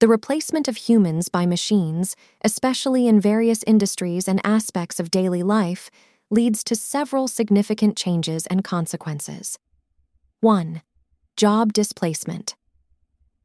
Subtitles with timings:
[0.00, 2.14] The replacement of humans by machines,
[2.44, 5.90] especially in various industries and aspects of daily life,
[6.30, 9.58] leads to several significant changes and consequences.
[10.40, 10.82] 1.
[11.36, 12.54] Job displacement.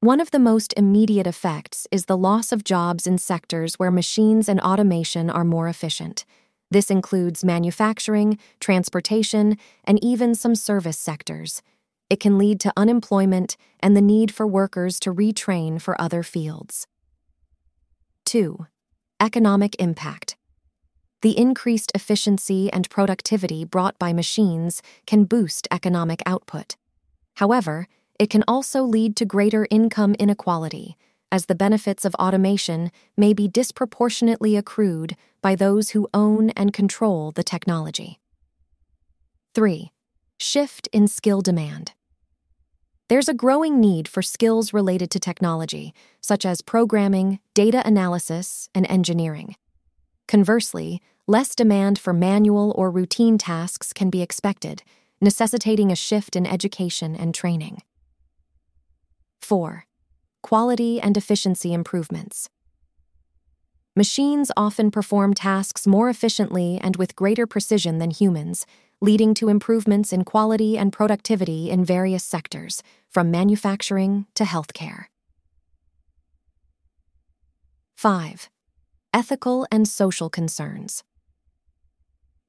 [0.00, 4.48] One of the most immediate effects is the loss of jobs in sectors where machines
[4.48, 6.24] and automation are more efficient.
[6.70, 11.60] This includes manufacturing, transportation, and even some service sectors.
[12.10, 16.86] It can lead to unemployment and the need for workers to retrain for other fields.
[18.24, 18.66] 2.
[19.20, 20.36] Economic impact.
[21.20, 26.76] The increased efficiency and productivity brought by machines can boost economic output.
[27.36, 27.88] However,
[28.18, 30.96] it can also lead to greater income inequality,
[31.30, 37.32] as the benefits of automation may be disproportionately accrued by those who own and control
[37.32, 38.18] the technology.
[39.54, 39.92] 3.
[40.38, 41.92] Shift in skill demand.
[43.08, 48.86] There's a growing need for skills related to technology, such as programming, data analysis, and
[48.90, 49.56] engineering.
[50.26, 54.82] Conversely, less demand for manual or routine tasks can be expected,
[55.22, 57.80] necessitating a shift in education and training.
[59.40, 59.86] 4.
[60.42, 62.50] Quality and efficiency improvements.
[63.96, 68.66] Machines often perform tasks more efficiently and with greater precision than humans,
[69.00, 75.04] leading to improvements in quality and productivity in various sectors, from manufacturing to healthcare.
[77.96, 78.48] 5.
[79.12, 81.02] Ethical and social concerns.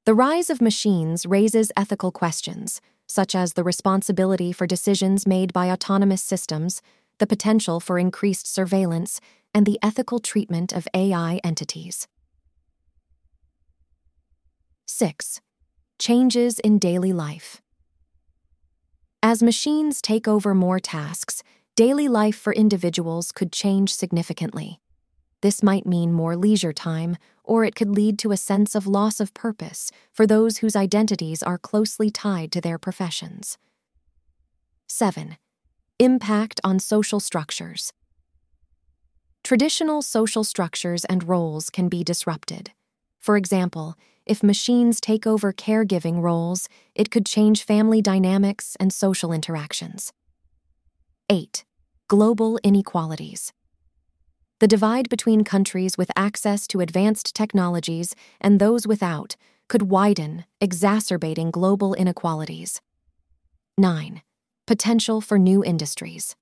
[0.04, 5.70] The rise of machines raises ethical questions, such as the responsibility for decisions made by
[5.70, 6.80] autonomous systems,
[7.18, 9.20] the potential for increased surveillance,
[9.52, 12.06] and the ethical treatment of AI entities.
[14.86, 15.40] 6.
[16.00, 17.60] Changes in daily life.
[19.22, 21.42] As machines take over more tasks,
[21.76, 24.80] daily life for individuals could change significantly.
[25.42, 29.20] This might mean more leisure time, or it could lead to a sense of loss
[29.20, 33.58] of purpose for those whose identities are closely tied to their professions.
[34.86, 35.36] 7.
[35.98, 37.92] Impact on social structures.
[39.44, 42.70] Traditional social structures and roles can be disrupted.
[43.18, 43.96] For example,
[44.30, 50.12] if machines take over caregiving roles, it could change family dynamics and social interactions.
[51.28, 51.64] 8.
[52.06, 53.52] Global inequalities.
[54.60, 59.34] The divide between countries with access to advanced technologies and those without
[59.68, 62.80] could widen, exacerbating global inequalities.
[63.78, 64.22] 9.
[64.64, 66.36] Potential for new industries.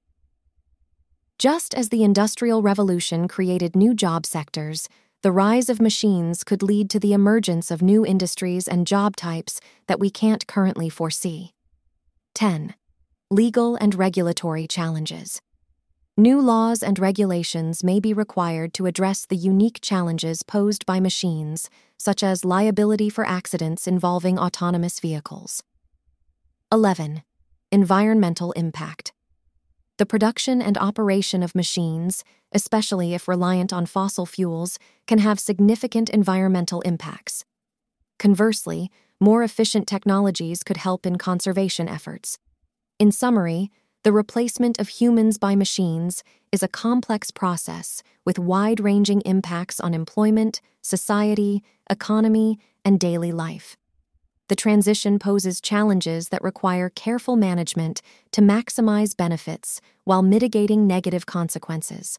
[1.39, 4.91] Just as the Industrial Revolution created new job sectors,
[5.23, 9.61] the rise of machines could lead to the emergence of new industries and job types
[9.89, 11.51] that we can't currently foresee.
[12.37, 12.75] 10.
[13.29, 15.41] Legal and regulatory challenges.
[16.17, 21.69] New laws and regulations may be required to address the unique challenges posed by machines,
[21.97, 25.65] such as liability for accidents involving autonomous vehicles.
[26.71, 27.23] 11.
[27.73, 29.13] Environmental impact.
[29.99, 34.79] The production and operation of machines, especially if reliant on fossil fuels,
[35.09, 37.45] can have significant environmental impacts.
[38.19, 42.39] Conversely, more efficient technologies could help in conservation efforts.
[43.01, 43.73] In summary,
[44.05, 46.23] the replacement of humans by machines
[46.53, 53.77] is a complex process with wide ranging impacts on employment, society, economy, and daily life.
[54.49, 58.01] The transition poses challenges that require careful management
[58.33, 62.19] to maximize benefits while mitigating negative consequences.